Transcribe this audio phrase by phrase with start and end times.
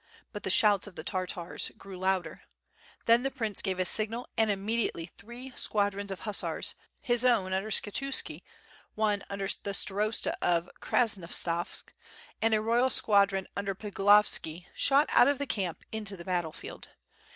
[0.33, 2.41] But the shouts of the Tartars grew louder.
[3.05, 7.69] Then the prince gave a signal and immediately three squadrons of hussars, his own under
[7.69, 8.41] Skshetuski,
[8.95, 11.93] one under the Staxosta of Krasnostavsk,
[12.41, 16.87] and a royal squadron under Piglovski shot out of the camp into the battle field.